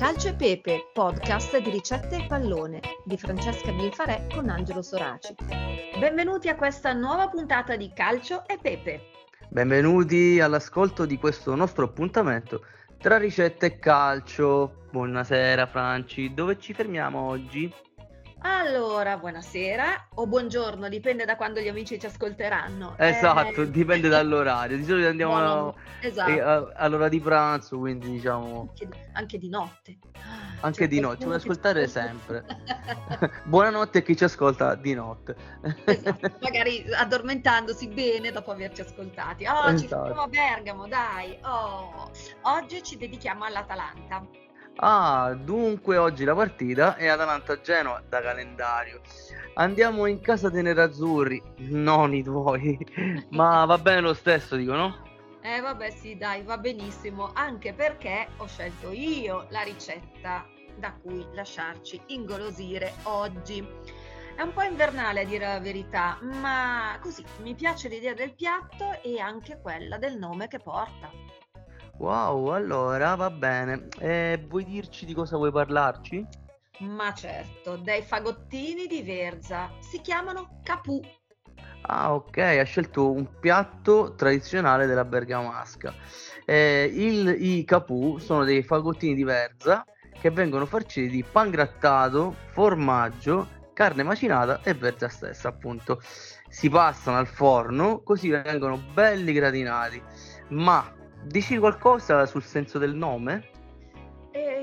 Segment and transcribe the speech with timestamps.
[0.00, 5.34] Calcio e Pepe, podcast di ricette e pallone di Francesca Bilfarè con Angelo Soraci.
[5.98, 9.02] Benvenuti a questa nuova puntata di Calcio e Pepe.
[9.50, 12.64] Benvenuti all'ascolto di questo nostro appuntamento
[12.96, 14.86] tra ricette e calcio.
[14.90, 17.70] Buonasera Franci, dove ci fermiamo oggi?
[18.42, 22.94] Allora, buonasera o buongiorno, dipende da quando gli amici ci ascolteranno.
[22.96, 23.70] Esatto, eh...
[23.70, 24.78] dipende dall'orario.
[24.78, 26.30] Di solito andiamo no, esatto.
[26.30, 28.68] Eh, a, all'ora di pranzo, quindi diciamo...
[28.70, 29.98] Anche, anche di notte.
[30.60, 32.44] Anche cioè, di notte, ci puoi ascoltare sempre.
[33.44, 35.36] Buonanotte a chi ci ascolta di notte.
[35.84, 39.44] esatto, magari addormentandosi bene dopo averci ascoltati.
[39.46, 40.12] Oh, esatto.
[40.12, 41.38] ci a Bergamo, dai.
[41.42, 42.10] Oh.
[42.42, 44.48] Oggi ci dedichiamo all'Atalanta.
[44.82, 49.02] Ah, dunque oggi la partita è Atalanta-Genoa da calendario.
[49.54, 52.78] Andiamo in casa dei nerazzurri, non i tuoi,
[53.30, 55.08] ma va bene lo stesso, dico no?
[55.42, 60.46] Eh vabbè sì dai, va benissimo, anche perché ho scelto io la ricetta
[60.76, 63.66] da cui lasciarci ingolosire oggi.
[64.34, 69.02] È un po' invernale a dire la verità, ma così mi piace l'idea del piatto
[69.02, 71.10] e anche quella del nome che porta.
[72.00, 73.88] Wow, allora va bene.
[73.98, 76.26] Eh, vuoi dirci di cosa vuoi parlarci?
[76.78, 79.70] Ma certo, dei fagottini di Verza.
[79.80, 80.98] Si chiamano capù.
[81.82, 85.92] Ah, ok, ha scelto un piatto tradizionale della bergamasca.
[86.46, 89.84] Eh, il, I capù sono dei fagottini di Verza
[90.18, 96.00] che vengono farciti di pan grattato, formaggio, carne macinata e verza stessa, appunto.
[96.48, 100.02] Si passano al forno così vengono belli gratinati.
[100.48, 103.48] Ma Dici qualcosa sul senso del nome?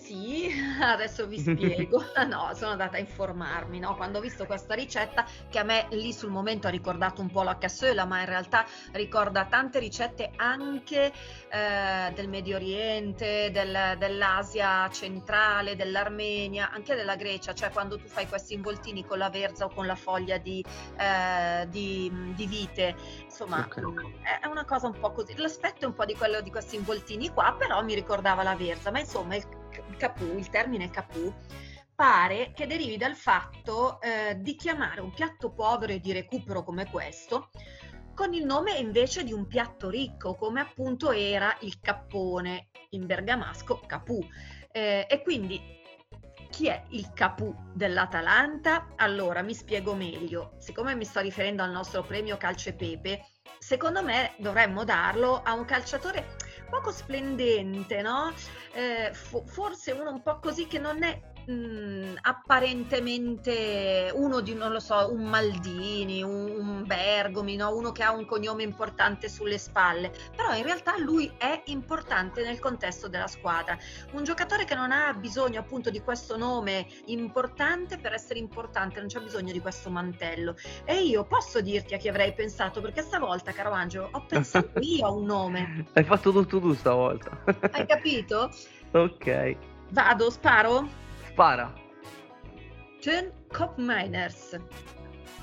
[0.00, 0.48] Sì,
[0.80, 2.02] adesso vi spiego.
[2.28, 3.96] no, sono andata a informarmi, no?
[3.96, 7.42] Quando ho visto questa ricetta, che a me lì sul momento ha ricordato un po'
[7.42, 11.12] la cassola, ma in realtà ricorda tante ricette anche
[11.48, 18.26] eh, del Medio Oriente, del, dell'Asia centrale, dell'Armenia, anche della Grecia, cioè quando tu fai
[18.28, 20.64] questi involtini con la verza o con la foglia di,
[20.96, 22.94] eh, di, di vite,
[23.24, 24.14] insomma, okay.
[24.40, 25.36] è una cosa un po' così.
[25.36, 28.90] L'aspetto è un po' di quello di questi involtini qua, però mi ricordava la verza,
[28.90, 29.57] ma insomma il
[29.96, 31.32] capù, il termine capù,
[31.94, 36.88] pare che derivi dal fatto eh, di chiamare un piatto povero e di recupero come
[36.90, 37.50] questo
[38.18, 43.80] con il nome invece di un piatto ricco, come appunto era il cappone in bergamasco
[43.86, 44.18] capù.
[44.72, 45.78] Eh, e quindi
[46.50, 48.88] chi è il capù dell'Atalanta?
[48.96, 50.54] Allora mi spiego meglio.
[50.58, 53.24] Siccome mi sto riferendo al nostro premio Calcio e Pepe,
[53.60, 56.34] secondo me dovremmo darlo a un calciatore
[56.68, 58.32] poco splendente, no?
[58.72, 64.54] Eh, fo- forse uno un po' così che non è mh, mm, apparentemente uno di,
[64.54, 67.74] non lo so, un Maldini, un, un Bergomi, no?
[67.74, 72.58] uno che ha un cognome importante sulle spalle, però in realtà lui è importante nel
[72.58, 73.76] contesto della squadra.
[74.12, 79.08] Un giocatore che non ha bisogno appunto di questo nome importante per essere importante, non
[79.08, 80.54] c'è bisogno di questo mantello.
[80.84, 85.06] E io posso dirti a chi avrei pensato, perché stavolta, caro Angelo, ho pensato io
[85.06, 85.86] a un nome.
[85.94, 87.42] Hai fatto tutto tu stavolta.
[87.72, 88.50] Hai capito?
[88.92, 89.56] ok.
[89.90, 91.06] Vado, sparo?
[91.38, 91.72] Spara.
[93.00, 94.58] Turn Kopmeiners,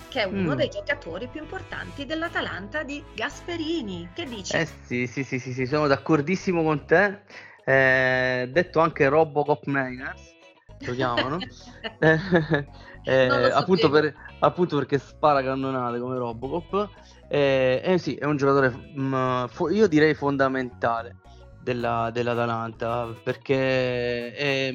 [0.09, 0.57] che è uno mm.
[0.57, 4.09] dei giocatori più importanti dell'Atalanta di Gasperini.
[4.13, 4.57] Che dici?
[4.57, 7.21] Eh sì, sì, sì, sì, sì sono d'accordissimo con te.
[7.63, 10.35] Eh, detto anche Robocop Miners,
[10.85, 11.37] lo chiamano.
[11.99, 12.19] eh,
[13.05, 16.89] eh, appunto, per, appunto, perché spara cannonate come Robocop.
[17.29, 21.19] Eh, eh sì, è un giocatore, mh, mm, fo- io direi fondamentale
[21.65, 24.73] della, dell'Atalanta perché è,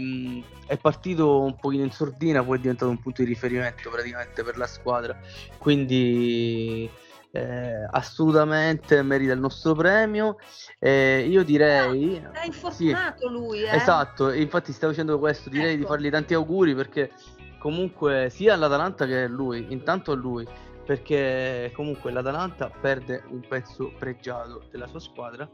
[0.66, 4.58] è, partito un pochino in sordina, poi è diventato un punto di riferimento praticamente per
[4.58, 5.16] la squadra.
[5.56, 6.90] Quindi
[7.30, 10.36] eh, assolutamente merita il nostro premio.
[10.80, 12.16] Eh, io direi.
[12.32, 13.76] è infortunato sì, lui, eh?
[13.76, 15.80] Esatto, infatti stavo dicendo questo, direi ecco.
[15.80, 17.12] di fargli tanti auguri perché
[17.58, 20.44] comunque sia all'Atalanta che a lui, intanto a lui
[20.90, 25.48] perché comunque l'Atalanta perde un pezzo pregiato della sua squadra,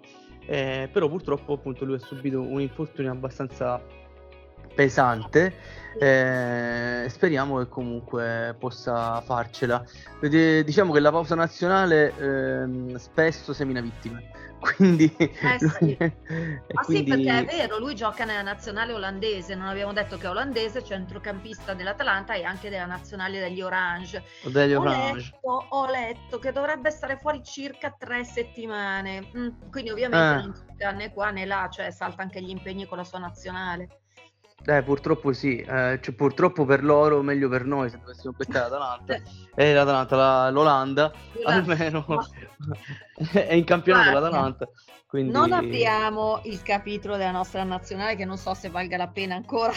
[0.47, 3.81] eh, però purtroppo appunto lui ha subito un infortunio abbastanza
[4.75, 5.75] pesante.
[5.99, 9.85] Eh, speriamo che comunque possa farcela.
[10.21, 14.31] Diciamo che la pausa nazionale eh, spesso semina vittime.
[14.77, 15.97] Quindi, eh sì.
[16.01, 17.13] ah quindi...
[17.13, 19.55] sì, perché è vero, lui gioca nella nazionale olandese.
[19.55, 24.25] Non abbiamo detto che è olandese, centrocampista dell'Atalanta e anche della nazionale degli Orange.
[24.45, 25.31] Degli ho, Orange.
[25.33, 29.31] Letto, ho letto che dovrebbe stare fuori circa tre settimane.
[29.37, 30.43] Mm, quindi, ovviamente, eh.
[30.43, 34.01] non gioca né qua né là, cioè salta anche gli impegni con la sua nazionale.
[34.65, 39.15] Eh, purtroppo sì, eh, cioè, purtroppo per loro, meglio per noi se dovessimo beccare l'Atalanta.
[39.55, 41.13] e eh, l'Atalanta, la, l'Olanda,
[41.45, 42.05] almeno
[43.33, 44.69] è in campionato Guarda, l'Atalanta.
[45.07, 45.31] Quindi...
[45.31, 49.73] Non apriamo il capitolo della nostra nazionale che non so se valga la pena ancora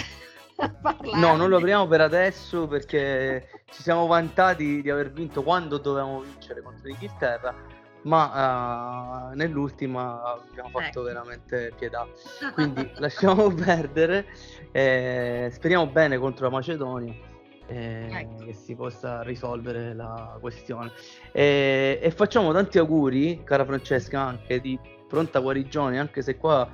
[0.81, 1.19] parlare.
[1.19, 6.21] No, non lo apriamo per adesso perché ci siamo vantati di aver vinto quando dovevamo
[6.21, 11.01] vincere contro l'Inghilterra ma uh, nell'ultima abbiamo fatto ecco.
[11.01, 12.07] veramente pietà.
[12.53, 14.27] Quindi lasciamo perdere,
[14.71, 17.27] eh, speriamo bene contro la Macedonia.
[17.71, 18.45] Eh, ecco.
[18.45, 20.91] che si possa risolvere la questione
[21.31, 26.67] e, e, facciamo tanti auguri cara Francesca anche di pronta guarigione anche se qua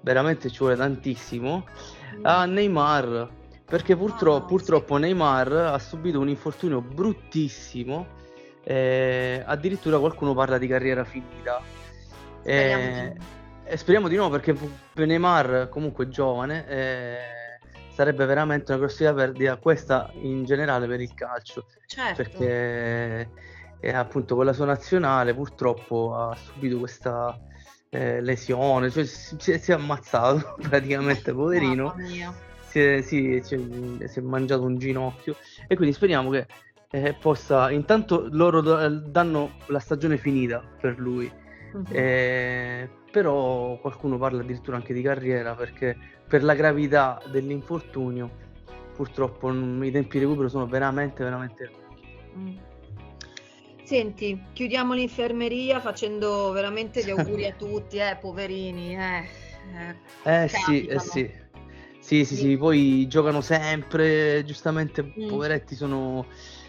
[0.00, 1.66] veramente ci vuole tantissimo
[2.22, 2.52] a mm.
[2.52, 3.28] Neymar
[3.64, 5.02] perché purtroppo, oh, purtroppo sì.
[5.02, 8.18] Neymar ha subito un infortunio bruttissimo
[8.64, 11.62] eh, addirittura qualcuno parla di carriera finita.
[12.40, 13.16] Speriamo, eh,
[13.68, 13.76] di...
[13.76, 14.56] speriamo di no perché
[14.94, 17.18] Neymar comunque giovane eh,
[18.00, 21.66] sarebbe veramente una grossa perdita questa in generale per il calcio.
[21.84, 22.22] Certo.
[22.22, 23.30] perché
[23.78, 27.38] eh, appunto con la sua nazionale purtroppo ha subito questa
[27.90, 31.94] eh, lesione cioè si, si, è ammazzato praticamente poverino.
[32.68, 35.36] Si è, si, si è mangiato un ginocchio.
[35.66, 36.46] E quindi speriamo che
[36.92, 41.30] eh, possa intanto loro danno la stagione finita per lui
[41.72, 41.84] uh-huh.
[41.92, 45.96] eh, però qualcuno parla addirittura anche di carriera perché
[46.26, 48.48] per la gravità dell'infortunio
[48.94, 51.70] purtroppo i tempi di recupero sono veramente veramente
[52.36, 52.56] mm.
[53.90, 58.94] Senti, chiudiamo l'infermeria facendo veramente gli auguri a tutti, eh, poverini.
[58.94, 59.28] Eh,
[60.24, 61.28] eh, eh sì, eh sì.
[61.98, 65.28] Sì, sì, sì, poi giocano sempre, giustamente, mm.
[65.28, 66.24] poveretti sono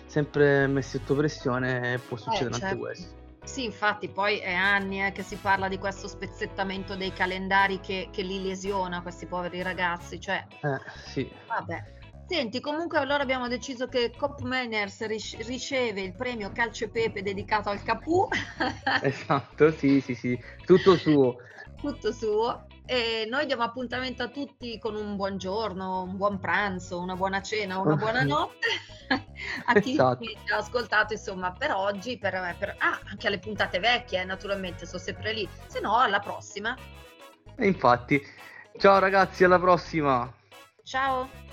[0.07, 2.65] sempre messi sotto pressione può succedere eh, certo.
[2.65, 3.20] anche questo.
[3.43, 8.09] Sì, infatti poi è anni eh, che si parla di questo spezzettamento dei calendari che,
[8.11, 10.45] che li lesiona questi poveri ragazzi, cioè...
[10.61, 11.29] Eh, sì.
[11.47, 11.83] Vabbè.
[12.27, 15.05] Senti, comunque allora abbiamo deciso che Cop Manners
[15.45, 18.25] riceve il premio Calcio e Pepe dedicato al Capù.
[19.01, 21.35] esatto, sì, sì, sì, tutto suo.
[21.81, 22.67] tutto suo.
[22.91, 27.41] E noi diamo appuntamento a tutti con un buon giorno, un buon pranzo, una buona
[27.41, 28.67] cena, una buona notte
[29.63, 30.25] a chi esatto.
[30.53, 35.31] ha ascoltato insomma per oggi, per, per, ah, anche alle puntate vecchie naturalmente, sono sempre
[35.31, 36.75] lì, se no alla prossima.
[37.55, 38.21] E infatti,
[38.77, 40.29] ciao ragazzi, alla prossima.
[40.83, 41.50] Ciao.